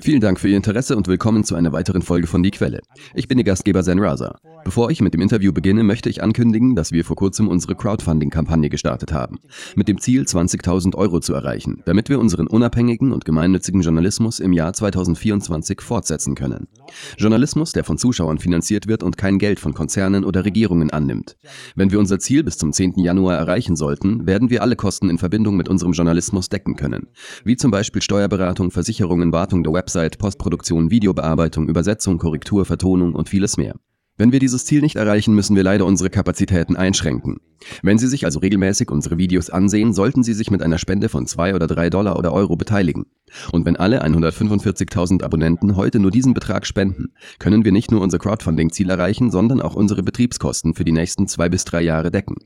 [0.00, 2.80] Vielen Dank für Ihr Interesse und willkommen zu einer weiteren Folge von Die Quelle.
[3.14, 4.38] Ich bin Ihr Gastgeber Zen Raza.
[4.64, 8.68] Bevor ich mit dem Interview beginne, möchte ich ankündigen, dass wir vor kurzem unsere Crowdfunding-Kampagne
[8.68, 9.40] gestartet haben,
[9.74, 14.52] mit dem Ziel, 20.000 Euro zu erreichen, damit wir unseren unabhängigen und gemeinnützigen Journalismus im
[14.52, 16.68] Jahr 2024 fortsetzen können.
[17.18, 21.36] Journalismus, der von Zuschauern finanziert wird und kein Geld von Konzernen oder Regierungen annimmt.
[21.74, 22.94] Wenn wir unser Ziel bis zum 10.
[22.98, 27.08] Januar erreichen sollten, werden wir alle Kosten in Verbindung mit unserem Journalismus decken können,
[27.44, 33.56] wie zum Beispiel Steuerberatung, Versicherungen, Wartung der Website, Postproduktion, Videobearbeitung, Übersetzung, Korrektur, Vertonung und vieles
[33.56, 33.74] mehr.
[34.18, 37.38] Wenn wir dieses Ziel nicht erreichen, müssen wir leider unsere Kapazitäten einschränken.
[37.82, 41.26] Wenn Sie sich also regelmäßig unsere Videos ansehen, sollten Sie sich mit einer Spende von
[41.26, 43.06] 2 oder 3 Dollar oder Euro beteiligen.
[43.52, 48.18] Und wenn alle 145.000 Abonnenten heute nur diesen Betrag spenden, können wir nicht nur unser
[48.18, 52.36] Crowdfunding-Ziel erreichen, sondern auch unsere Betriebskosten für die nächsten zwei bis drei Jahre decken.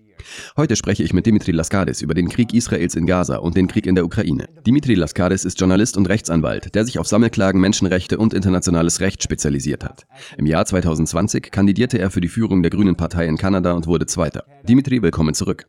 [0.57, 3.87] Heute spreche ich mit Dimitri Laskadis über den Krieg Israels in Gaza und den Krieg
[3.87, 4.49] in der Ukraine.
[4.67, 9.85] Dimitri Laskadis ist Journalist und Rechtsanwalt, der sich auf Sammelklagen, Menschenrechte und internationales Recht spezialisiert
[9.85, 10.07] hat.
[10.37, 14.07] Im Jahr 2020 kandidierte er für die Führung der Grünen Partei in Kanada und wurde
[14.07, 14.45] Zweiter.
[14.69, 15.67] Dimitri, willkommen zurück.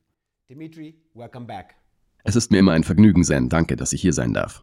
[0.49, 1.75] Dimitri, welcome back.
[2.23, 3.49] Es ist mir immer ein Vergnügen, Zen.
[3.49, 4.61] Danke, dass ich hier sein darf.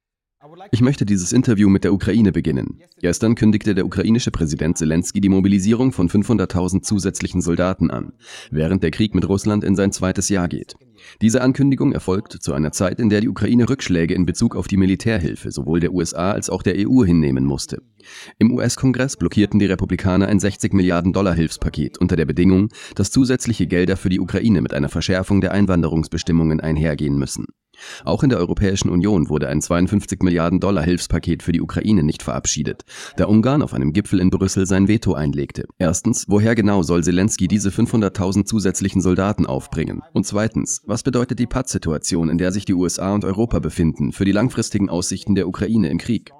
[0.71, 2.81] Ich möchte dieses Interview mit der Ukraine beginnen.
[3.01, 8.13] Gestern kündigte der ukrainische Präsident Zelensky die Mobilisierung von 500.000 zusätzlichen Soldaten an,
[8.51, 10.75] während der Krieg mit Russland in sein zweites Jahr geht.
[11.21, 14.77] Diese Ankündigung erfolgt zu einer Zeit, in der die Ukraine Rückschläge in Bezug auf die
[14.77, 17.83] Militärhilfe sowohl der USA als auch der EU hinnehmen musste.
[18.39, 23.67] Im US-Kongress blockierten die Republikaner ein 60 Milliarden Dollar Hilfspaket unter der Bedingung, dass zusätzliche
[23.67, 27.47] Gelder für die Ukraine mit einer Verschärfung der Einwanderungsbestimmungen einhergehen müssen.
[28.05, 32.23] Auch in der Europäischen Union wurde ein 52 Milliarden Dollar Hilfspaket für die Ukraine nicht
[32.23, 32.85] verabschiedet,
[33.17, 35.65] da Ungarn auf einem Gipfel in Brüssel sein Veto einlegte.
[35.79, 40.03] Erstens, woher genau soll Zelensky diese 500.000 zusätzlichen Soldaten aufbringen?
[40.13, 44.25] Und zweitens, was bedeutet die Pattsituation, in der sich die USA und Europa befinden, für
[44.25, 46.33] die langfristigen Aussichten der Ukraine im Krieg?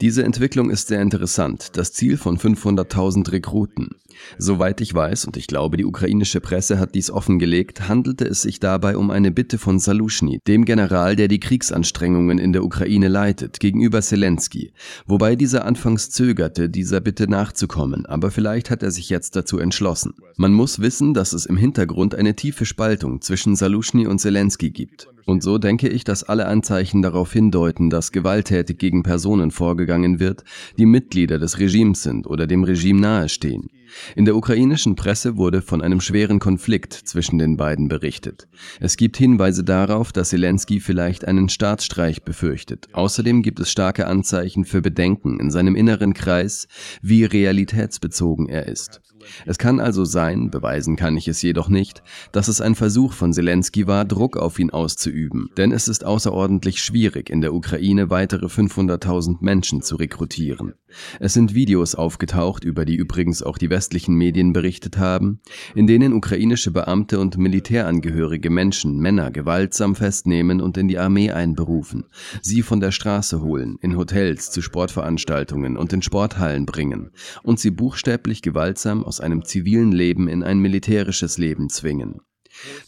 [0.00, 1.70] Diese Entwicklung ist sehr interessant.
[1.76, 3.96] Das Ziel von 500.000 Rekruten.
[4.38, 8.60] Soweit ich weiß, und ich glaube, die ukrainische Presse hat dies offengelegt, handelte es sich
[8.60, 13.58] dabei um eine Bitte von Salushny, dem General, der die Kriegsanstrengungen in der Ukraine leitet,
[13.58, 14.72] gegenüber Zelensky,
[15.04, 20.14] wobei dieser anfangs zögerte, dieser Bitte nachzukommen, aber vielleicht hat er sich jetzt dazu entschlossen.
[20.36, 25.08] Man muss wissen, dass es im Hintergrund eine tiefe Spaltung zwischen Salushny und Zelensky gibt.
[25.26, 30.44] Und so denke ich, dass alle Anzeichen darauf hindeuten, dass gewalttätig gegen Personen vorgegangen wird,
[30.78, 33.70] die Mitglieder des Regimes sind oder dem Regime nahestehen.
[34.16, 38.48] In der ukrainischen Presse wurde von einem schweren Konflikt zwischen den beiden berichtet.
[38.80, 42.88] Es gibt Hinweise darauf, dass Zelensky vielleicht einen Staatsstreich befürchtet.
[42.92, 46.66] Außerdem gibt es starke Anzeichen für Bedenken in seinem inneren Kreis,
[47.02, 49.00] wie realitätsbezogen er ist.
[49.46, 52.02] Es kann also sein, beweisen kann ich es jedoch nicht,
[52.32, 56.82] dass es ein Versuch von Zelensky war, Druck auf ihn auszuüben, denn es ist außerordentlich
[56.82, 60.74] schwierig, in der Ukraine weitere 500.000 Menschen zu rekrutieren.
[61.20, 65.40] Es sind Videos aufgetaucht, über die übrigens auch die westlichen Medien berichtet haben,
[65.74, 72.04] in denen ukrainische Beamte und Militärangehörige Menschen, Männer gewaltsam festnehmen und in die Armee einberufen,
[72.42, 77.10] sie von der Straße holen, in Hotels, zu Sportveranstaltungen und in Sporthallen bringen
[77.42, 82.20] und sie buchstäblich gewaltsam aus einem zivilen Leben in ein militärisches Leben zwingen.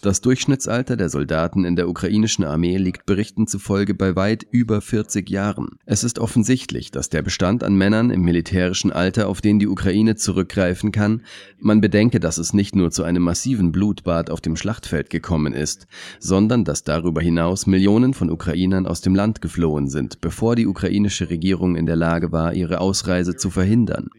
[0.00, 5.28] Das Durchschnittsalter der Soldaten in der ukrainischen Armee liegt Berichten zufolge bei weit über 40
[5.28, 5.78] Jahren.
[5.84, 10.14] Es ist offensichtlich, dass der Bestand an Männern im militärischen Alter, auf den die Ukraine
[10.14, 11.22] zurückgreifen kann,
[11.58, 15.86] man bedenke, dass es nicht nur zu einem massiven Blutbad auf dem Schlachtfeld gekommen ist,
[16.20, 21.28] sondern dass darüber hinaus Millionen von Ukrainern aus dem Land geflohen sind, bevor die ukrainische
[21.28, 24.10] Regierung in der Lage war, ihre Ausreise zu verhindern.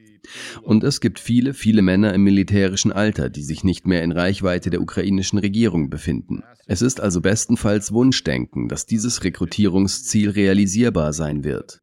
[0.62, 4.70] Und es gibt viele, viele Männer im militärischen Alter, die sich nicht mehr in Reichweite
[4.70, 6.44] der ukrainischen Regierung befinden.
[6.66, 11.82] Es ist also bestenfalls Wunschdenken, dass dieses Rekrutierungsziel realisierbar sein wird.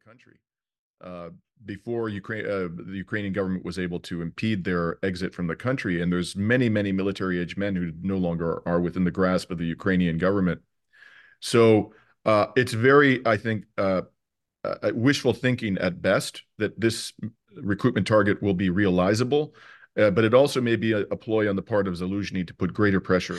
[1.65, 6.01] before Ukraine, uh, the Ukrainian government was able to impede their exit from the country.
[6.01, 9.57] And there's many, many military age men who no longer are within the grasp of
[9.57, 10.61] the Ukrainian government.
[11.39, 11.93] So
[12.25, 14.03] uh, it's very, I think, uh,
[14.65, 17.13] uh wishful thinking at best that this
[17.55, 19.55] recruitment target will be realizable.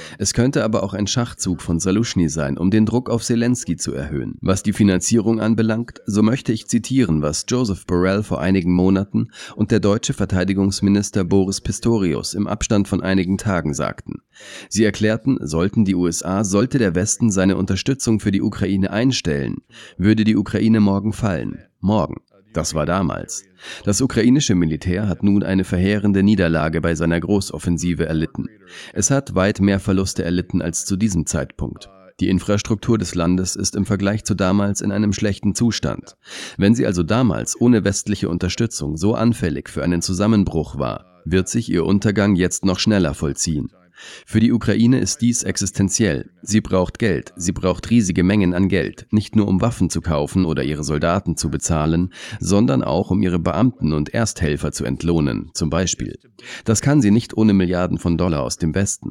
[0.03, 3.77] Also es könnte aber auch ein Schachzug von Salushny sein, um den Druck auf Zelensky
[3.77, 4.39] zu erhöhen.
[4.41, 9.71] Was die Finanzierung anbelangt, so möchte ich zitieren, was Joseph Borrell vor einigen Monaten und
[9.71, 14.23] der deutsche Verteidigungsminister Boris Pistorius im Abstand von einigen Tagen sagten.
[14.71, 19.59] Sie erklärten, sollten die USA, sollte der Westen seine Unterstützung für die Ukraine einstellen,
[19.99, 21.59] würde die Ukraine morgen fallen.
[21.81, 22.17] Morgen.
[22.57, 23.45] Das war damals.
[23.85, 28.49] Das ukrainische Militär hat nun eine verheerende Niederlage bei seiner Großoffensive erlitten.
[28.95, 31.91] Es hat weit mehr Verluste erlitten als zu diesem Zeitpunkt.
[32.19, 36.17] Die Infrastruktur des Landes ist im Vergleich zu damals in einem schlechten Zustand.
[36.57, 41.71] Wenn sie also damals ohne westliche Unterstützung so anfällig für einen Zusammenbruch war, wird sich
[41.71, 43.71] ihr Untergang jetzt noch schneller vollziehen.
[44.27, 46.31] Für die Ukraine ist dies existenziell.
[46.43, 50.45] Sie braucht Geld, sie braucht riesige Mengen an Geld, nicht nur um Waffen zu kaufen
[50.45, 55.71] oder ihre Soldaten zu bezahlen, sondern auch um ihre Beamten und Ersthelfer zu entlohnen, zum
[55.71, 56.19] Beispiel.
[56.65, 59.11] Das kann sie nicht ohne Milliarden von Dollar aus dem Westen.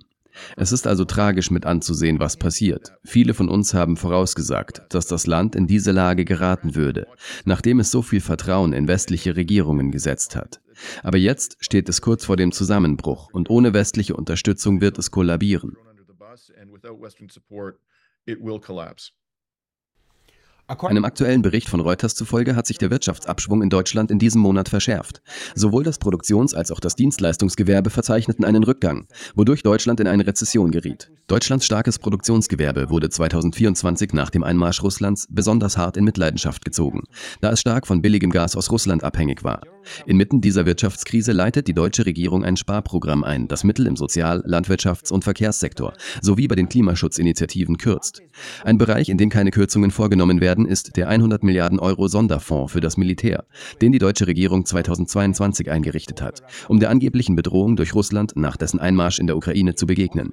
[0.56, 2.94] Es ist also tragisch mit anzusehen, was passiert.
[3.04, 7.08] Viele von uns haben vorausgesagt, dass das Land in diese Lage geraten würde,
[7.46, 10.62] nachdem es so viel Vertrauen in westliche Regierungen gesetzt hat.
[11.04, 15.76] Aber jetzt steht es kurz vor dem Zusammenbruch und ohne westliche Unterstützung wird es kollabieren.
[20.68, 24.68] Einem aktuellen Bericht von Reuters zufolge hat sich der Wirtschaftsabschwung in Deutschland in diesem Monat
[24.68, 25.22] verschärft.
[25.54, 30.72] Sowohl das Produktions- als auch das Dienstleistungsgewerbe verzeichneten einen Rückgang, wodurch Deutschland in eine Rezession
[30.72, 31.12] geriet.
[31.28, 37.04] Deutschlands starkes Produktionsgewerbe wurde 2024 nach dem Einmarsch Russlands besonders hart in Mitleidenschaft gezogen,
[37.42, 39.62] da es stark von billigem Gas aus Russland abhängig war.
[40.06, 45.12] Inmitten dieser Wirtschaftskrise leitet die deutsche Regierung ein Sparprogramm ein, das Mittel im Sozial-, Landwirtschafts-
[45.12, 48.22] und Verkehrssektor sowie bei den Klimaschutzinitiativen kürzt.
[48.64, 52.80] Ein Bereich, in dem keine Kürzungen vorgenommen werden, ist der 100 Milliarden Euro Sonderfonds für
[52.80, 53.44] das Militär,
[53.82, 58.80] den die deutsche Regierung 2022 eingerichtet hat, um der angeblichen Bedrohung durch Russland nach dessen
[58.80, 60.32] Einmarsch in der Ukraine zu begegnen.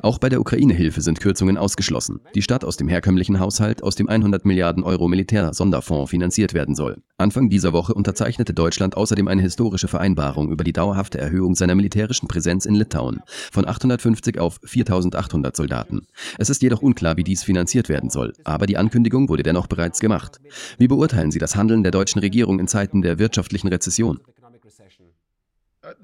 [0.00, 4.08] Auch bei der Ukraine-Hilfe sind Kürzungen ausgeschlossen, die statt aus dem herkömmlichen Haushalt aus dem
[4.08, 7.02] 100 Milliarden Euro Militär-Sonderfonds finanziert werden soll.
[7.16, 12.28] Anfang dieser Woche unterzeichnete Deutschland außerdem eine historische Vereinbarung über die dauerhafte Erhöhung seiner militärischen
[12.28, 13.20] Präsenz in Litauen
[13.52, 16.06] von 850 auf 4800 Soldaten.
[16.38, 20.00] Es ist jedoch unklar, wie dies finanziert werden soll, aber die Ankündigung wurde dennoch bereits
[20.00, 20.40] gemacht.
[20.78, 24.20] Wie beurteilen Sie das Handeln der deutschen Regierung in Zeiten der wirtschaftlichen Rezession?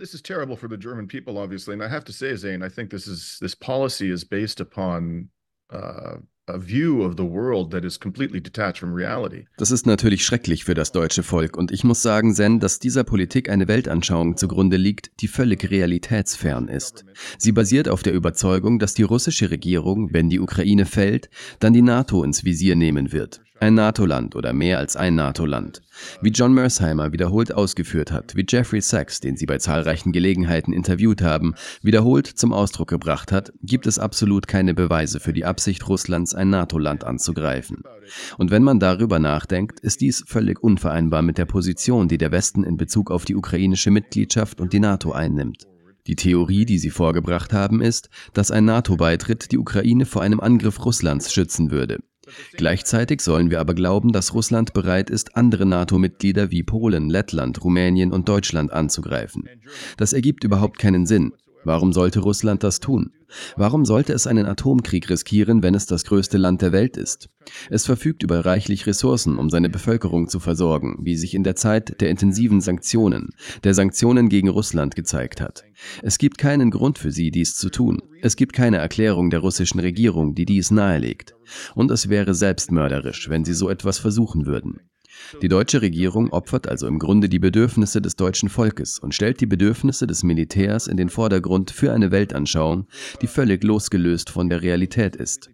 [0.00, 2.70] This is terrible for the German people, obviously, and I have to say, Zane, I
[2.70, 5.29] think this is this policy is based upon
[5.70, 6.17] uh,
[9.58, 13.05] Das ist natürlich schrecklich für das deutsche Volk und ich muss sagen, Zen, dass dieser
[13.05, 17.05] Politik eine Weltanschauung zugrunde liegt, die völlig realitätsfern ist.
[17.38, 21.31] Sie basiert auf der Überzeugung, dass die russische Regierung, wenn die Ukraine fällt,
[21.61, 23.43] dann die NATO ins Visier nehmen wird.
[23.62, 25.82] Ein NATO-Land oder mehr als ein NATO-Land.
[26.22, 31.20] Wie John Mersheimer wiederholt ausgeführt hat, wie Jeffrey Sachs, den Sie bei zahlreichen Gelegenheiten interviewt
[31.20, 36.34] haben, wiederholt zum Ausdruck gebracht hat, gibt es absolut keine Beweise für die Absicht Russlands,
[36.34, 37.82] ein NATO-Land anzugreifen.
[38.38, 42.64] Und wenn man darüber nachdenkt, ist dies völlig unvereinbar mit der Position, die der Westen
[42.64, 45.66] in Bezug auf die ukrainische Mitgliedschaft und die NATO einnimmt.
[46.06, 50.82] Die Theorie, die sie vorgebracht haben, ist, dass ein NATO-Beitritt die Ukraine vor einem Angriff
[50.82, 51.98] Russlands schützen würde.
[52.53, 58.12] Gleichzeitig sollen wir aber glauben, dass Russland bereit ist, andere NATO-Mitglieder wie Polen, Lettland, Rumänien
[58.12, 59.49] und Deutschland anzugreifen.
[59.97, 61.32] Das ergibt überhaupt keinen Sinn.
[61.64, 63.12] Warum sollte Russland das tun?
[63.56, 67.28] Warum sollte es einen Atomkrieg riskieren, wenn es das größte Land der Welt ist?
[67.68, 72.00] Es verfügt über reichlich Ressourcen, um seine Bevölkerung zu versorgen, wie sich in der Zeit
[72.00, 73.30] der intensiven Sanktionen,
[73.62, 75.64] der Sanktionen gegen Russland gezeigt hat.
[76.02, 78.02] Es gibt keinen Grund für sie, dies zu tun.
[78.22, 81.34] Es gibt keine Erklärung der russischen Regierung, die dies nahelegt.
[81.74, 84.80] Und es wäre selbstmörderisch, wenn sie so etwas versuchen würden.
[85.42, 89.46] Die deutsche Regierung opfert also im Grunde die Bedürfnisse des deutschen Volkes und stellt die
[89.46, 92.86] Bedürfnisse des Militärs in den Vordergrund für eine Weltanschauung,
[93.22, 95.50] die völlig losgelöst von der Realität ist.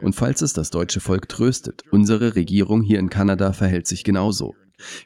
[0.00, 4.54] Und falls es das deutsche Volk tröstet, unsere Regierung hier in Kanada verhält sich genauso.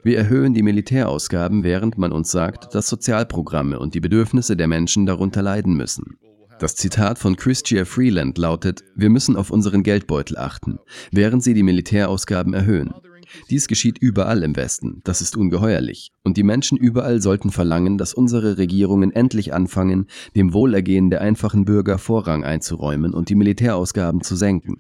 [0.02, 5.06] Wir erhöhen die Militärausgaben, während man uns sagt, dass Sozialprogramme und die Bedürfnisse der Menschen
[5.06, 6.18] darunter leiden müssen.
[6.58, 10.78] Das Zitat von Christia Freeland lautet, wir müssen auf unseren Geldbeutel achten,
[11.10, 12.92] während sie die Militärausgaben erhöhen.
[13.50, 15.00] Dies geschieht überall im Westen.
[15.04, 16.12] Das ist ungeheuerlich.
[16.22, 20.06] Und die Menschen überall sollten verlangen, dass unsere Regierungen endlich anfangen,
[20.36, 24.78] dem Wohlergehen der einfachen Bürger Vorrang einzuräumen und die Militärausgaben zu senken.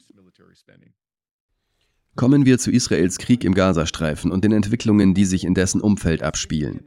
[2.16, 6.22] Kommen wir zu Israels Krieg im Gazastreifen und den Entwicklungen, die sich in dessen Umfeld
[6.22, 6.80] abspielen.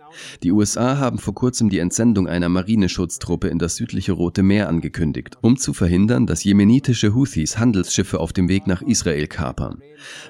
[0.44, 5.38] Die USA haben vor kurzem die Entsendung einer Marineschutztruppe in das südliche Rote Meer angekündigt,
[5.42, 9.82] um zu verhindern, dass jemenitische Houthis Handelsschiffe auf dem Weg nach Israel kapern.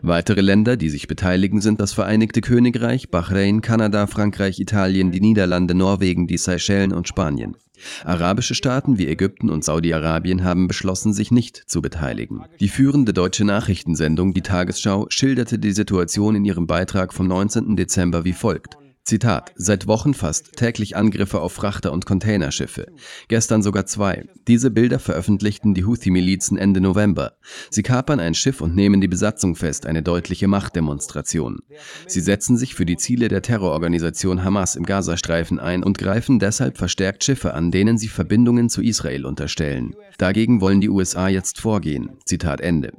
[0.03, 5.73] Weitere Länder, die sich beteiligen, sind das Vereinigte Königreich, Bahrain, Kanada, Frankreich, Italien, die Niederlande,
[5.73, 7.57] Norwegen, die Seychellen und Spanien.
[8.03, 12.43] Arabische Staaten wie Ägypten und Saudi-Arabien haben beschlossen, sich nicht zu beteiligen.
[12.59, 17.75] Die führende deutsche Nachrichtensendung Die Tagesschau schilderte die Situation in ihrem Beitrag vom 19.
[17.75, 18.77] Dezember wie folgt.
[19.05, 22.87] Zitat, seit Wochen fast täglich Angriffe auf Frachter und Containerschiffe.
[23.27, 24.25] Gestern sogar zwei.
[24.47, 27.33] Diese Bilder veröffentlichten die Houthi-Milizen Ende November.
[27.69, 31.59] Sie kapern ein Schiff und nehmen die Besatzung fest, eine deutliche Machtdemonstration.
[32.07, 36.77] Sie setzen sich für die Ziele der Terrororganisation Hamas im Gazastreifen ein und greifen deshalb
[36.77, 39.95] verstärkt Schiffe an, denen sie Verbindungen zu Israel unterstellen.
[40.17, 42.11] Dagegen wollen die USA jetzt vorgehen.
[42.25, 42.93] Zitat Ende.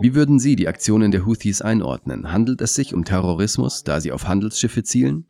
[0.00, 2.30] Wie würden Sie die Aktionen der Houthis einordnen?
[2.32, 5.26] Handelt es sich um Terrorismus, da sie auf Handelsschiffe zielen?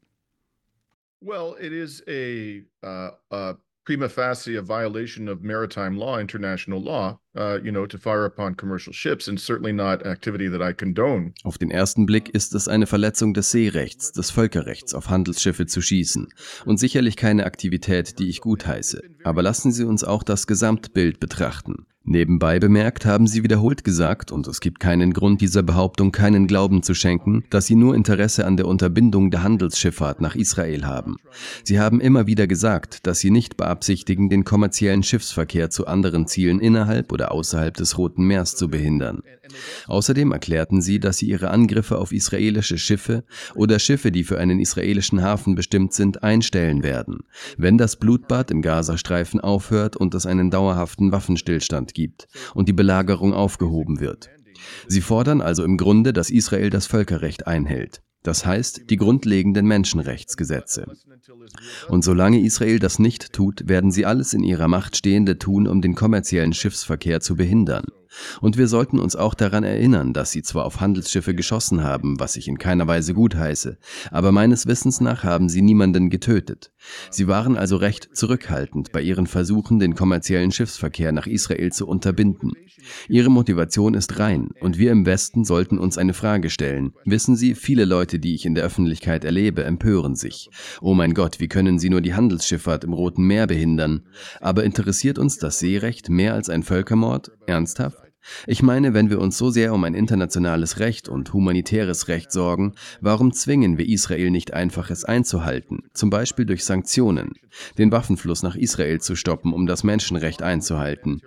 [1.20, 7.58] Well, it is a, uh, a prima facie violation of maritime law, international law, uh,
[7.62, 11.32] you know, to fire upon commercial ships and certainly not activity that I condone.
[11.44, 15.80] Auf den ersten Blick ist es eine Verletzung des Seerechts, des Völkerrechts, auf Handelsschiffe zu
[15.80, 16.28] schießen
[16.64, 19.02] und sicherlich keine Aktivität, die ich gutheiße.
[19.24, 21.86] Aber lassen Sie uns auch das Gesamtbild betrachten.
[22.10, 26.82] Nebenbei bemerkt haben sie wiederholt gesagt, und es gibt keinen Grund, dieser Behauptung keinen Glauben
[26.82, 31.16] zu schenken, dass sie nur Interesse an der Unterbindung der Handelsschifffahrt nach Israel haben.
[31.64, 36.60] Sie haben immer wieder gesagt, dass sie nicht beabsichtigen, den kommerziellen Schiffsverkehr zu anderen Zielen
[36.60, 39.22] innerhalb oder außerhalb des Roten Meers zu behindern.
[39.88, 43.24] Außerdem erklärten sie, dass sie ihre Angriffe auf israelische Schiffe
[43.56, 47.24] oder Schiffe, die für einen israelischen Hafen bestimmt sind, einstellen werden,
[47.56, 53.34] wenn das Blutbad im Gazastreifen aufhört und es einen dauerhaften Waffenstillstand gibt und die Belagerung
[53.34, 54.30] aufgehoben wird.
[54.86, 58.02] Sie fordern also im Grunde, dass Israel das Völkerrecht einhält.
[58.22, 60.86] Das heißt, die grundlegenden Menschenrechtsgesetze.
[61.88, 65.80] Und solange Israel das nicht tut, werden sie alles in ihrer Macht Stehende tun, um
[65.80, 67.84] den kommerziellen Schiffsverkehr zu behindern.
[68.40, 72.36] Und wir sollten uns auch daran erinnern, dass sie zwar auf Handelsschiffe geschossen haben, was
[72.36, 73.78] ich in keiner Weise gutheiße,
[74.10, 76.72] aber meines Wissens nach haben sie niemanden getötet.
[77.10, 82.52] Sie waren also recht zurückhaltend bei ihren Versuchen, den kommerziellen Schiffsverkehr nach Israel zu unterbinden.
[83.08, 86.92] Ihre Motivation ist rein, und wir im Westen sollten uns eine Frage stellen.
[87.04, 90.50] Wissen Sie, viele Leute, die ich in der Öffentlichkeit erlebe, empören sich.
[90.80, 94.02] Oh mein Gott, wie können sie nur die Handelsschifffahrt im Roten Meer behindern?
[94.40, 97.32] Aber interessiert uns das Seerecht mehr als ein Völkermord?
[97.46, 98.07] Ernsthaft?
[98.46, 102.74] Ich meine, wenn wir uns so sehr um ein internationales Recht und humanitäres Recht sorgen,
[103.00, 107.32] warum zwingen wir Israel nicht einfach, es einzuhalten, zum Beispiel durch Sanktionen,
[107.78, 111.20] den Waffenfluss nach Israel zu stoppen, um das Menschenrecht einzuhalten?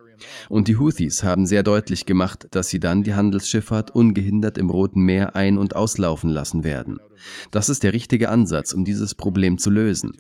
[0.49, 5.01] Und die Houthis haben sehr deutlich gemacht, dass sie dann die Handelsschifffahrt ungehindert im Roten
[5.01, 6.99] Meer ein- und auslaufen lassen werden.
[7.49, 10.13] Das ist der richtige Ansatz, um dieses Problem zu lösen.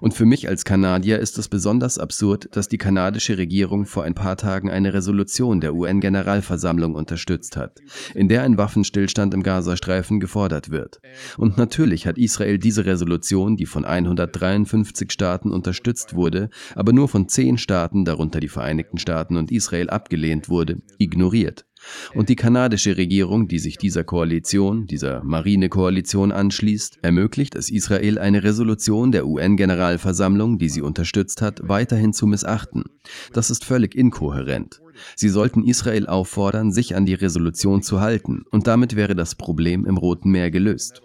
[0.00, 4.14] Und für mich als Kanadier ist es besonders absurd, dass die kanadische Regierung vor ein
[4.14, 7.80] paar Tagen eine Resolution der UN-Generalversammlung unterstützt hat,
[8.14, 11.00] in der ein Waffenstillstand im Gazastreifen gefordert wird.
[11.36, 17.28] Und natürlich hat Israel diese Resolution, die von 153 Staaten unterstützt wurde, aber nur von
[17.28, 21.66] zehn Staaten, darunter die Vereinigten Staaten und Israel, abgelehnt wurde, ignoriert.
[22.14, 28.42] Und die kanadische Regierung, die sich dieser Koalition, dieser Marinekoalition anschließt, ermöglicht es Israel, eine
[28.44, 32.84] Resolution der UN-Generalversammlung, die sie unterstützt hat, weiterhin zu missachten.
[33.32, 34.80] Das ist völlig inkohärent.
[35.16, 39.86] Sie sollten Israel auffordern, sich an die Resolution zu halten, und damit wäre das Problem
[39.86, 41.02] im Roten Meer gelöst.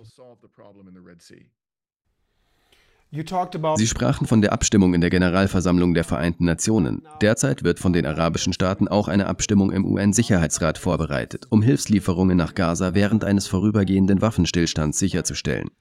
[3.11, 7.01] Sie sprachen von der Abstimmung in der Generalversammlung der Vereinten Nationen.
[7.21, 12.53] Derzeit wird von den arabischen Staaten auch eine Abstimmung im UN-Sicherheitsrat vorbereitet, um Hilfslieferungen nach
[12.53, 15.71] Gaza während eines vorübergehenden Waffenstillstands sicherzustellen.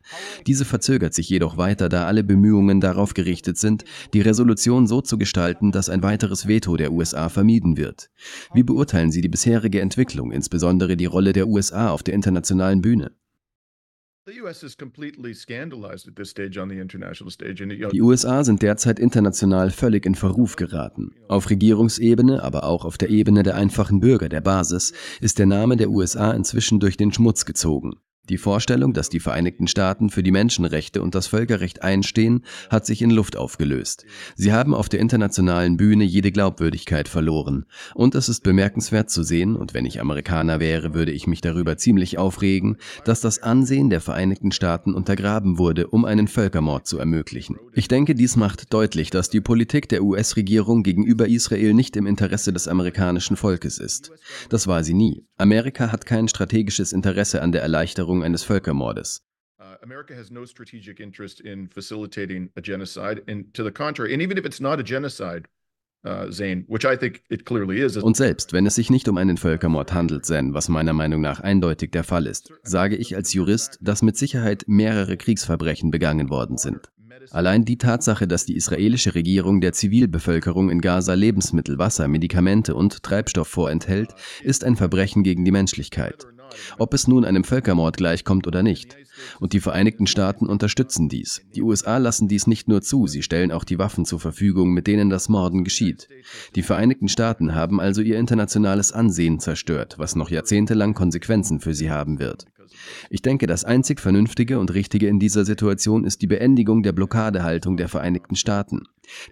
[0.47, 5.19] Diese verzögert sich jedoch weiter, da alle Bemühungen darauf gerichtet sind, die Resolution so zu
[5.19, 8.09] gestalten, dass ein weiteres Veto der USA vermieden wird.
[8.55, 13.11] Wie beurteilen Sie die bisherige Entwicklung, insbesondere die Rolle der USA auf der internationalen Bühne?
[17.93, 21.15] Die USA sind derzeit international völlig in Verruf geraten.
[21.29, 24.93] Auf Regierungsebene, aber auch auf der Ebene der einfachen Bürger der Basis
[25.23, 28.01] ist der Name der USA inzwischen durch den Schmutz gezogen.
[28.29, 33.01] Die Vorstellung, dass die Vereinigten Staaten für die Menschenrechte und das Völkerrecht einstehen, hat sich
[33.01, 34.05] in Luft aufgelöst.
[34.37, 37.65] Sie haben auf der internationalen Bühne jede Glaubwürdigkeit verloren.
[37.95, 41.79] Und es ist bemerkenswert zu sehen, und wenn ich Amerikaner wäre, würde ich mich darüber
[41.79, 47.57] ziemlich aufregen, dass das Ansehen der Vereinigten Staaten untergraben wurde, um einen Völkermord zu ermöglichen.
[47.73, 52.53] Ich denke, dies macht deutlich, dass die Politik der US-Regierung gegenüber Israel nicht im Interesse
[52.53, 54.13] des amerikanischen Volkes ist.
[54.51, 55.25] Das war sie nie.
[55.39, 59.23] Amerika hat kein strategisches Interesse an der Erleichterung eines Völkermordes.
[59.61, 64.23] Uh, America has no strategic interest in facilitating a genocide, and to the contrary, and
[64.23, 65.49] even if it's not a genocide,
[66.05, 66.27] uh,
[68.03, 71.41] und selbst wenn es sich nicht um einen Völkermord handelt, Zen, was meiner Meinung nach
[71.41, 76.57] eindeutig der Fall ist, sage ich als Jurist, dass mit Sicherheit mehrere Kriegsverbrechen begangen worden
[76.57, 76.93] sind.
[77.31, 83.03] Allein die Tatsache, dass die israelische Regierung der Zivilbevölkerung in Gaza Lebensmittel, Wasser, Medikamente und
[83.03, 86.27] Treibstoff vorenthält, ist ein Verbrechen gegen die Menschlichkeit.
[86.79, 88.97] Ob es nun einem Völkermord gleichkommt oder nicht.
[89.41, 91.43] Und die Vereinigten Staaten unterstützen dies.
[91.55, 94.87] Die USA lassen dies nicht nur zu, sie stellen auch die Waffen zur Verfügung, mit
[94.87, 96.09] denen das Morden geschieht.
[96.55, 101.91] Die Vereinigten Staaten haben also ihr internationales Ansehen zerstört, was noch jahrzehntelang Konsequenzen für sie
[101.91, 102.47] haben wird.
[103.11, 107.77] Ich denke, das einzig Vernünftige und Richtige in dieser Situation ist die Beendigung der Blockadehaltung
[107.77, 108.83] der Vereinigten Staaten.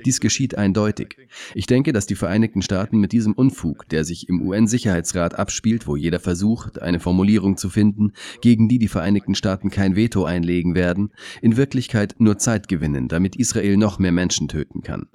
[0.05, 1.17] Dies geschieht eindeutig.
[1.55, 5.97] Ich denke, dass die Vereinigten Staaten mit diesem Unfug, der sich im UN-Sicherheitsrat abspielt, wo
[5.97, 11.11] jeder versucht, eine Formulierung zu finden, gegen die die Vereinigten Staaten kein Veto einlegen werden,
[11.43, 15.09] in Wirklichkeit nur Zeit gewinnen, damit Israel noch mehr Menschen töten kann.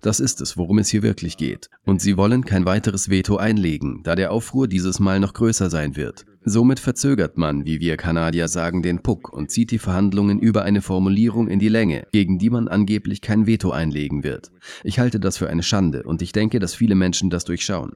[0.00, 1.70] Das ist es, worum es hier wirklich geht.
[1.84, 5.96] Und sie wollen kein weiteres Veto einlegen, da der Aufruhr dieses Mal noch größer sein
[5.96, 6.26] wird.
[6.42, 10.80] Somit verzögert man, wie wir Kanadier sagen, den Puck und zieht die Verhandlungen über eine
[10.80, 14.50] Formulierung in die Länge, gegen die man angeblich kein Veto einlegen wird.
[14.82, 17.92] Ich halte das für eine Schande und ich denke, dass viele Menschen das durchschauen.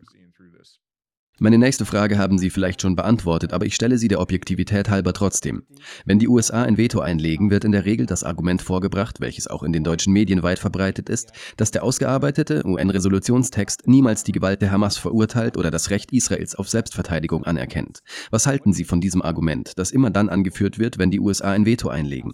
[1.41, 5.13] Meine nächste Frage haben Sie vielleicht schon beantwortet, aber ich stelle sie der Objektivität halber
[5.13, 5.65] trotzdem.
[6.05, 9.65] Wenn die USA ein Veto einlegen, wird in der Regel das Argument vorgebracht, welches auch
[9.65, 14.71] in den deutschen Medien weit verbreitet ist, dass der ausgearbeitete UN-Resolutionstext niemals die Gewalt der
[14.71, 17.99] Hamas verurteilt oder das Recht Israels auf Selbstverteidigung anerkennt.
[18.31, 21.67] Was halten Sie von diesem Argument, das immer dann angeführt wird, wenn die USA ein
[21.67, 22.33] Veto einlegen?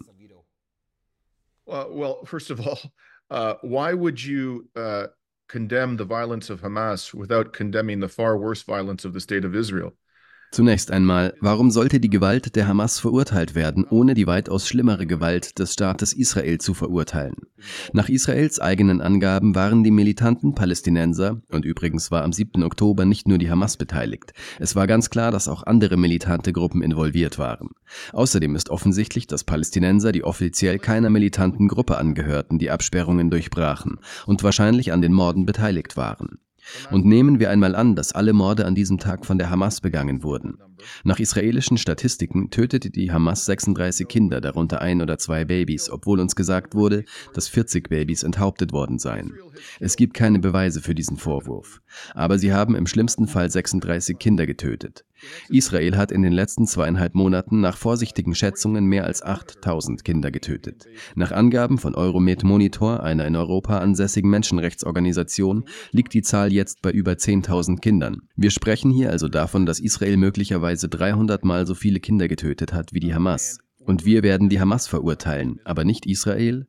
[1.67, 2.79] Uh, well, first of all,
[3.31, 5.07] uh, why would you uh
[5.51, 9.57] condemn the violence of Hamas without condemning the far worse violence of the state of
[9.57, 9.95] Israel.
[10.53, 15.61] Zunächst einmal, warum sollte die Gewalt der Hamas verurteilt werden, ohne die weitaus schlimmere Gewalt
[15.61, 17.37] des Staates Israel zu verurteilen?
[17.93, 22.65] Nach Israels eigenen Angaben waren die militanten Palästinenser, und übrigens war am 7.
[22.65, 26.83] Oktober nicht nur die Hamas beteiligt, es war ganz klar, dass auch andere militante Gruppen
[26.83, 27.69] involviert waren.
[28.13, 34.43] Außerdem ist offensichtlich, dass Palästinenser, die offiziell keiner militanten Gruppe angehörten, die Absperrungen durchbrachen und
[34.43, 36.41] wahrscheinlich an den Morden beteiligt waren.
[36.91, 40.23] Und nehmen wir einmal an, dass alle Morde an diesem Tag von der Hamas begangen
[40.23, 40.59] wurden.
[41.05, 46.37] Nach israelischen Statistiken tötete die Hamas 36 Kinder, darunter ein oder zwei Babys, obwohl uns
[46.37, 49.35] gesagt wurde, dass 40 Babys enthauptet worden seien.
[49.79, 51.81] Es gibt keine Beweise für diesen Vorwurf.
[52.15, 55.05] Aber sie haben im schlimmsten Fall 36 Kinder getötet.
[55.49, 60.87] Israel hat in den letzten zweieinhalb Monaten nach vorsichtigen Schätzungen mehr als 8000 Kinder getötet.
[61.15, 66.91] Nach Angaben von Euromed Monitor, einer in Europa ansässigen Menschenrechtsorganisation, liegt die Zahl jetzt bei
[66.91, 68.23] über 10.000 Kindern.
[68.37, 72.93] Wir sprechen hier also davon, dass Israel möglicherweise 300 Mal so viele Kinder getötet hat
[72.93, 73.59] wie die Hamas.
[73.87, 76.67] Und wir werden die Hamas verurteilen, aber nicht Israel?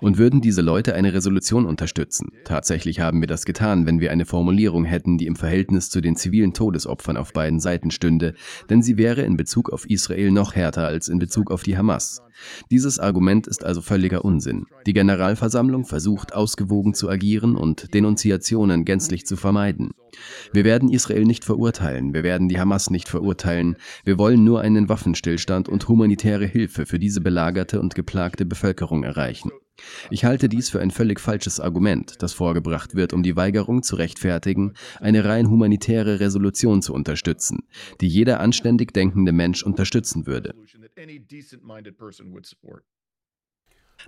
[0.00, 2.30] Und würden diese Leute eine Resolution unterstützen?
[2.44, 6.14] Tatsächlich haben wir das getan, wenn wir eine Formulierung hätten, die im Verhältnis zu den
[6.14, 8.34] zivilen Todesopfern auf beiden Seiten stünde,
[8.70, 12.22] denn sie wäre in Bezug auf Israel noch härter als in Bezug auf die Hamas.
[12.70, 14.66] Dieses Argument ist also völliger Unsinn.
[14.86, 19.90] Die Generalversammlung versucht ausgewogen zu agieren und Denunziationen gänzlich zu vermeiden.
[20.52, 24.88] Wir werden Israel nicht verurteilen, wir werden die Hamas nicht verurteilen, wir wollen nur einen
[24.88, 29.50] Waffenstillstand und humanitäre Hilfe für diese belagerte und geplagte Bevölkerung erreichen.
[30.10, 33.96] Ich halte dies für ein völlig falsches Argument, das vorgebracht wird, um die Weigerung zu
[33.96, 37.64] rechtfertigen, eine rein humanitäre Resolution zu unterstützen,
[38.00, 40.54] die jeder anständig denkende Mensch unterstützen würde.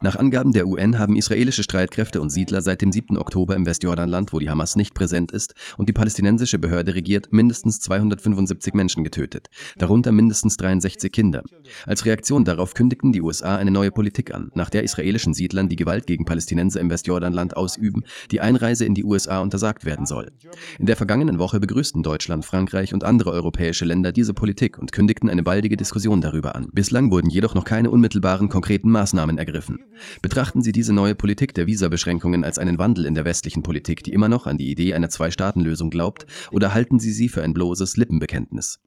[0.00, 3.16] Nach Angaben der UN haben israelische Streitkräfte und Siedler seit dem 7.
[3.16, 7.80] Oktober im Westjordanland, wo die Hamas nicht präsent ist und die palästinensische Behörde regiert, mindestens
[7.80, 11.42] 275 Menschen getötet, darunter mindestens 63 Kinder.
[11.86, 15.76] Als Reaktion darauf kündigten die USA eine neue Politik an, nach der israelischen Siedlern, die
[15.76, 20.32] Gewalt gegen Palästinenser im Westjordanland ausüben, die Einreise in die USA untersagt werden soll.
[20.78, 25.30] In der vergangenen Woche begrüßten Deutschland, Frankreich und andere europäische Länder diese Politik und kündigten
[25.30, 26.68] eine baldige Diskussion darüber an.
[26.72, 29.83] Bislang wurden jedoch noch keine unmittelbaren konkreten Maßnahmen ergriffen.
[30.22, 34.12] Betrachten Sie diese neue Politik der Visabeschränkungen als einen Wandel in der westlichen Politik, die
[34.12, 37.96] immer noch an die Idee einer Zwei-Staaten-Lösung glaubt, oder halten Sie sie für ein bloßes
[37.96, 38.80] Lippenbekenntnis?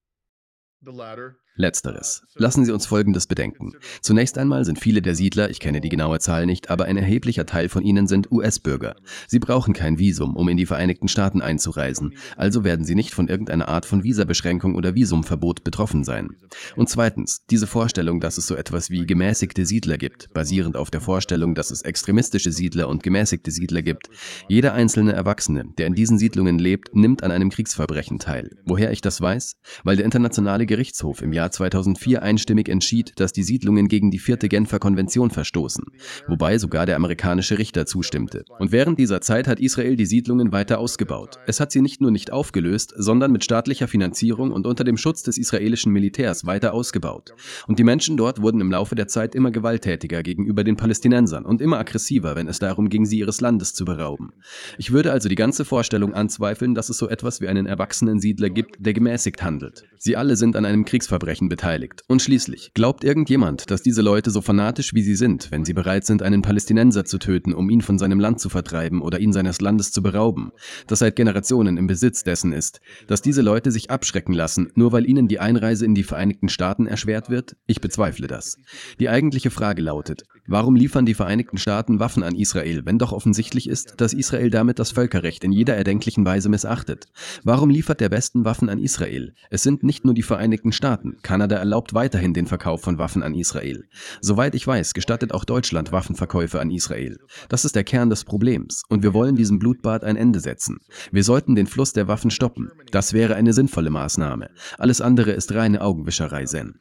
[1.57, 2.21] Letzteres.
[2.35, 3.73] Lassen Sie uns Folgendes bedenken.
[4.01, 7.47] Zunächst einmal sind viele der Siedler, ich kenne die genaue Zahl nicht, aber ein erheblicher
[7.47, 8.95] Teil von ihnen sind US-Bürger.
[9.27, 13.27] Sie brauchen kein Visum, um in die Vereinigten Staaten einzureisen, also werden sie nicht von
[13.27, 16.35] irgendeiner Art von Visabeschränkung oder Visumverbot betroffen sein.
[16.75, 21.01] Und zweitens, diese Vorstellung, dass es so etwas wie gemäßigte Siedler gibt, basierend auf der
[21.01, 24.09] Vorstellung, dass es extremistische Siedler und gemäßigte Siedler gibt.
[24.47, 28.51] Jeder einzelne Erwachsene, der in diesen Siedlungen lebt, nimmt an einem Kriegsverbrechen teil.
[28.65, 29.55] Woher ich das weiß?
[29.83, 34.19] Weil der Internationale Gerichtshof im Jahr Jahr 2004 einstimmig entschied, dass die Siedlungen gegen die
[34.19, 35.85] vierte Genfer Konvention verstoßen,
[36.27, 38.43] wobei sogar der amerikanische Richter zustimmte.
[38.59, 41.39] Und während dieser Zeit hat Israel die Siedlungen weiter ausgebaut.
[41.47, 45.23] Es hat sie nicht nur nicht aufgelöst, sondern mit staatlicher Finanzierung und unter dem Schutz
[45.23, 47.33] des israelischen Militärs weiter ausgebaut.
[47.67, 51.61] Und die Menschen dort wurden im Laufe der Zeit immer gewalttätiger gegenüber den Palästinensern und
[51.61, 54.33] immer aggressiver, wenn es darum ging, sie ihres Landes zu berauben.
[54.77, 58.49] Ich würde also die ganze Vorstellung anzweifeln, dass es so etwas wie einen erwachsenen Siedler
[58.49, 59.85] gibt, der gemäßigt handelt.
[59.97, 62.03] Sie alle sind an einem Kriegsverbrechen beteiligt.
[62.07, 66.05] Und schließlich, glaubt irgendjemand, dass diese Leute so fanatisch wie sie sind, wenn sie bereit
[66.05, 69.61] sind, einen Palästinenser zu töten, um ihn von seinem Land zu vertreiben oder ihn seines
[69.61, 70.51] Landes zu berauben,
[70.87, 75.07] das seit Generationen im Besitz dessen ist, dass diese Leute sich abschrecken lassen, nur weil
[75.07, 77.55] ihnen die Einreise in die Vereinigten Staaten erschwert wird?
[77.67, 78.57] Ich bezweifle das.
[78.99, 83.69] Die eigentliche Frage lautet, warum liefern die Vereinigten Staaten Waffen an Israel, wenn doch offensichtlich
[83.69, 87.05] ist, dass Israel damit das Völkerrecht in jeder erdenklichen Weise missachtet?
[87.43, 89.33] Warum liefert der Westen Waffen an Israel?
[89.49, 91.16] Es sind nicht nur die Vereinigten Staaten.
[91.21, 93.85] Kanada erlaubt weiterhin den Verkauf von Waffen an Israel.
[94.21, 97.17] Soweit ich weiß, gestattet auch Deutschland Waffenverkäufe an Israel.
[97.49, 100.79] Das ist der Kern des Problems und wir wollen diesem Blutbad ein Ende setzen.
[101.11, 102.71] Wir sollten den Fluss der Waffen stoppen.
[102.91, 104.49] Das wäre eine sinnvolle Maßnahme.
[104.77, 106.79] Alles andere ist reine Augenwischerei, Zen.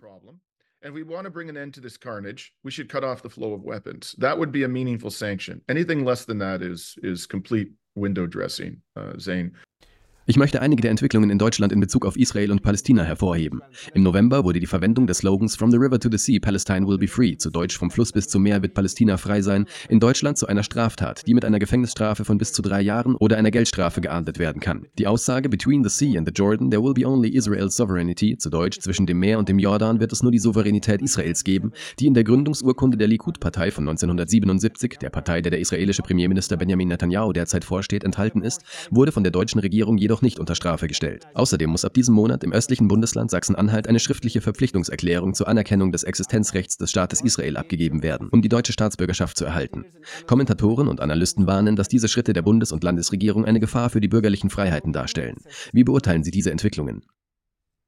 [0.87, 3.29] and we want to bring an end to this carnage, we should cut off the
[3.29, 4.15] flow of weapons.
[4.19, 5.61] That would be a meaningful sanction.
[5.69, 9.53] Anything less than that is is complete window dressing, uh, Zane.
[10.29, 13.61] Ich möchte einige der Entwicklungen in Deutschland in Bezug auf Israel und Palästina hervorheben.
[13.95, 16.99] Im November wurde die Verwendung des Slogans From the River to the Sea, Palestine will
[16.99, 20.37] be free, zu Deutsch vom Fluss bis zum Meer wird Palästina frei sein, in Deutschland
[20.37, 24.01] zu einer Straftat, die mit einer Gefängnisstrafe von bis zu drei Jahren oder einer Geldstrafe
[24.01, 24.87] geahndet werden kann.
[24.99, 28.51] Die Aussage Between the Sea and the Jordan there will be only Israel's sovereignty, zu
[28.51, 32.07] Deutsch zwischen dem Meer und dem Jordan wird es nur die Souveränität Israels geben, die
[32.09, 37.33] in der Gründungsurkunde der Likud-Partei von 1977, der Partei, der der israelische Premierminister Benjamin Netanyahu
[37.33, 41.27] derzeit vorsteht, enthalten ist, wurde von der deutschen Regierung jedoch nicht unter Strafe gestellt.
[41.35, 46.05] Außerdem muss ab diesem Monat im östlichen Bundesland Sachsen-Anhalt eine schriftliche Verpflichtungserklärung zur Anerkennung des
[46.05, 49.85] Existenzrechts des Staates Israel abgegeben werden, um die deutsche Staatsbürgerschaft zu erhalten.
[50.27, 54.09] Kommentatoren und Analysten warnen, dass diese Schritte der Bundes- und Landesregierung eine Gefahr für die
[54.09, 55.37] bürgerlichen Freiheiten darstellen.
[55.73, 57.05] Wie beurteilen Sie diese Entwicklungen?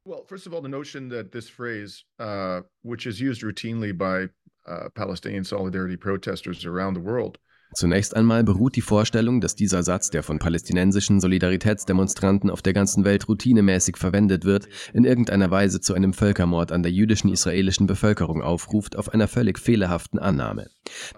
[0.04, 4.30] Well, first of all, the notion that this phrase, uh, which is used routinely by
[4.66, 7.38] uh, Palestinian solidarity protesters around the world,
[7.74, 13.04] Zunächst einmal beruht die Vorstellung, dass dieser Satz, der von palästinensischen Solidaritätsdemonstranten auf der ganzen
[13.04, 18.42] Welt routinemäßig verwendet wird, in irgendeiner Weise zu einem Völkermord an der jüdischen israelischen Bevölkerung
[18.42, 20.68] aufruft, auf einer völlig fehlerhaften Annahme.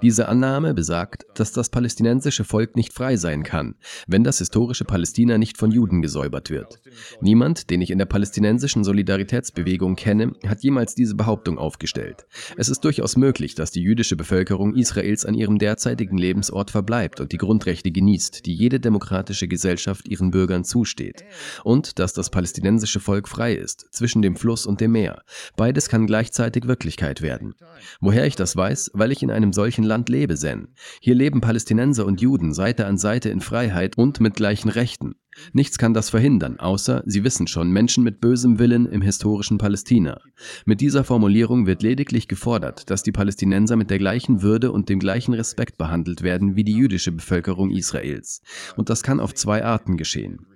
[0.03, 3.77] Diese Annahme besagt, dass das palästinensische Volk nicht frei sein kann,
[4.09, 6.81] wenn das historische Palästina nicht von Juden gesäubert wird.
[7.21, 12.27] Niemand, den ich in der palästinensischen Solidaritätsbewegung kenne, hat jemals diese Behauptung aufgestellt.
[12.57, 17.21] Es ist durchaus möglich, dass die jüdische Bevölkerung Israels an ihrem derzeitigen Leben Lebensort verbleibt
[17.21, 21.23] und die Grundrechte genießt, die jede demokratische Gesellschaft ihren Bürgern zusteht.
[21.65, 25.23] Und dass das palästinensische Volk frei ist, zwischen dem Fluss und dem Meer.
[25.57, 27.55] Beides kann gleichzeitig Wirklichkeit werden.
[28.01, 28.93] Woher ich das weiß?
[28.95, 30.69] Weil ich in einem solchen Land lebe, Zen.
[31.01, 35.17] Hier leben Palästinenser und Juden Seite an Seite in Freiheit und mit gleichen Rechten.
[35.53, 40.21] Nichts kann das verhindern, außer, Sie wissen schon, Menschen mit bösem Willen im historischen Palästina.
[40.65, 44.99] Mit dieser Formulierung wird lediglich gefordert, dass die Palästinenser mit der gleichen Würde und dem
[44.99, 48.43] gleichen Respekt behandelt werden wie die jüdische Bevölkerung Israels.
[48.77, 50.47] Und das kann auf zwei Arten geschehen.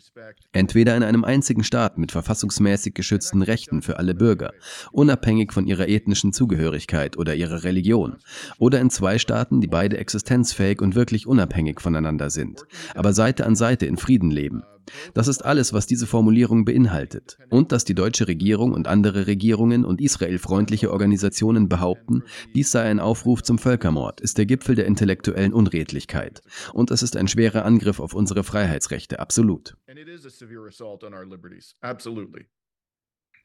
[0.52, 4.52] Entweder in einem einzigen Staat mit verfassungsmäßig geschützten Rechten für alle Bürger,
[4.92, 8.16] unabhängig von ihrer ethnischen Zugehörigkeit oder ihrer Religion,
[8.58, 13.56] oder in zwei Staaten, die beide existenzfähig und wirklich unabhängig voneinander sind, aber Seite an
[13.56, 14.62] Seite in Frieden leben.
[15.14, 17.38] Das ist alles, was diese Formulierung beinhaltet.
[17.50, 22.22] Und dass die deutsche Regierung und andere Regierungen und israelfreundliche Organisationen behaupten,
[22.54, 26.42] dies sei ein Aufruf zum Völkermord, ist der Gipfel der intellektuellen Unredlichkeit.
[26.72, 29.76] Und es ist ein schwerer Angriff auf unsere Freiheitsrechte, absolut.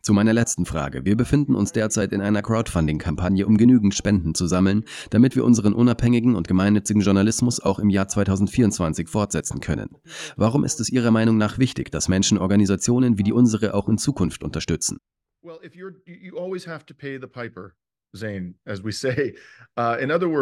[0.02, 1.04] Zu meiner letzten Frage.
[1.04, 5.74] Wir befinden uns derzeit in einer Crowdfunding-Kampagne, um genügend Spenden zu sammeln, damit wir unseren
[5.74, 9.98] unabhängigen und gemeinnützigen Journalismus auch im Jahr 2024 fortsetzen können.
[10.38, 13.98] Warum ist es Ihrer Meinung nach wichtig, dass Menschen Organisationen wie die unsere auch in
[13.98, 15.00] Zukunft unterstützen?
[15.42, 17.76] Well, if you're, you always have to pay the piper.
[19.78, 19.96] Uh,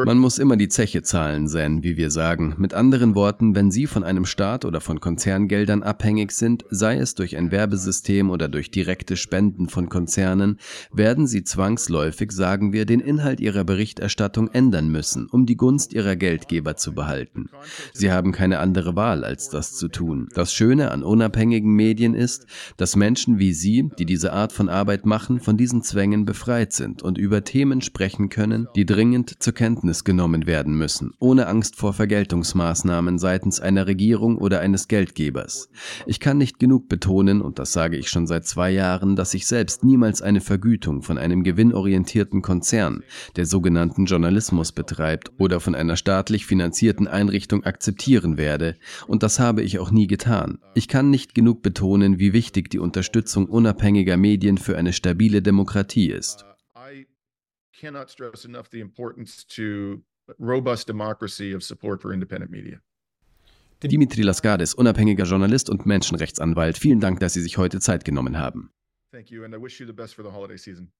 [0.05, 2.55] Man muss immer die Zeche zahlen, Zen, wie wir sagen.
[2.57, 7.13] Mit anderen Worten, wenn Sie von einem Staat oder von Konzerngeldern abhängig sind, sei es
[7.13, 10.59] durch ein Werbesystem oder durch direkte Spenden von Konzernen,
[10.93, 16.15] werden Sie zwangsläufig, sagen wir, den Inhalt Ihrer Berichterstattung ändern müssen, um die Gunst Ihrer
[16.15, 17.49] Geldgeber zu behalten.
[17.93, 20.29] Sie haben keine andere Wahl, als das zu tun.
[20.33, 25.05] Das Schöne an unabhängigen Medien ist, dass Menschen wie Sie, die diese Art von Arbeit
[25.05, 29.51] machen, von diesen Zwängen befreit sind und über Themen Themen sprechen können, die dringend zur
[29.51, 35.67] Kenntnis genommen werden müssen, ohne Angst vor Vergeltungsmaßnahmen seitens einer Regierung oder eines Geldgebers.
[36.05, 39.47] Ich kann nicht genug betonen, und das sage ich schon seit zwei Jahren, dass ich
[39.47, 43.01] selbst niemals eine Vergütung von einem gewinnorientierten Konzern,
[43.37, 48.75] der sogenannten Journalismus betreibt, oder von einer staatlich finanzierten Einrichtung akzeptieren werde,
[49.07, 50.59] und das habe ich auch nie getan.
[50.75, 56.11] Ich kann nicht genug betonen, wie wichtig die Unterstützung unabhängiger Medien für eine stabile Demokratie
[56.11, 56.46] ist.
[57.79, 60.01] Cannot stress enough the importance to
[60.39, 62.81] robust democracy of support for independent media.
[63.83, 68.71] Dimitri Laskadis, unabhängiger Journalist und Menschenrechtsanwalt, vielen Dank, dass Sie sich heute Zeit genommen haben.
[69.17, 70.91] Thank you and I wish you the best for the holiday season.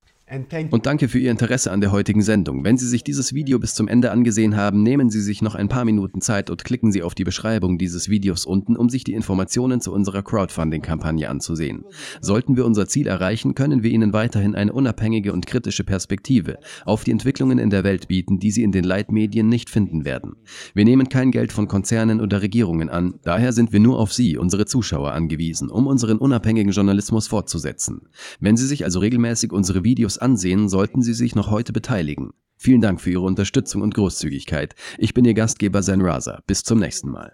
[0.71, 2.65] Und danke für Ihr Interesse an der heutigen Sendung.
[2.65, 5.69] Wenn Sie sich dieses Video bis zum Ende angesehen haben, nehmen Sie sich noch ein
[5.69, 9.13] paar Minuten Zeit und klicken Sie auf die Beschreibung dieses Videos unten, um sich die
[9.13, 11.86] Informationen zu unserer Crowdfunding-Kampagne anzusehen.
[12.19, 17.06] Sollten wir unser Ziel erreichen, können wir Ihnen weiterhin eine unabhängige und kritische Perspektive auf
[17.06, 20.36] die Entwicklungen in der Welt bieten, die Sie in den Leitmedien nicht finden werden.
[20.73, 24.36] Wir nehmen kein Geld von Konzernen oder Regierungen an, daher sind wir nur auf Sie,
[24.36, 28.06] unsere Zuschauer, angewiesen, um unseren unabhängigen Journalismus fortzusetzen.
[28.39, 32.31] Wenn Sie sich also regelmäßig unsere Videos ansehen, sollten Sie sich noch heute beteiligen.
[32.57, 34.75] Vielen Dank für Ihre Unterstützung und Großzügigkeit.
[34.97, 36.41] Ich bin Ihr Gastgeber Zen Raza.
[36.47, 37.33] Bis zum nächsten Mal.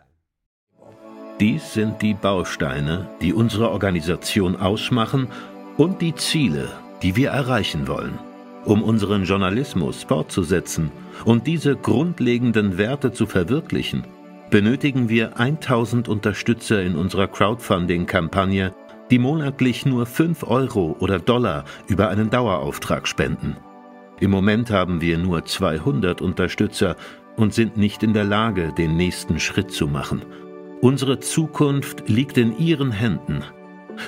[1.39, 5.27] Dies sind die Bausteine, die unsere Organisation ausmachen
[5.77, 6.69] und die Ziele,
[7.01, 8.19] die wir erreichen wollen.
[8.65, 10.91] Um unseren Journalismus fortzusetzen
[11.25, 14.03] und diese grundlegenden Werte zu verwirklichen,
[14.49, 18.73] benötigen wir 1000 Unterstützer in unserer Crowdfunding-Kampagne
[19.13, 23.57] die monatlich nur 5 Euro oder Dollar über einen Dauerauftrag spenden.
[24.19, 26.95] Im Moment haben wir nur 200 Unterstützer
[27.35, 30.23] und sind nicht in der Lage, den nächsten Schritt zu machen.
[30.81, 33.43] Unsere Zukunft liegt in Ihren Händen.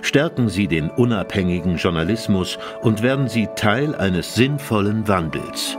[0.01, 5.77] Stärken Sie den unabhängigen Journalismus und werden Sie Teil eines sinnvollen Wandels.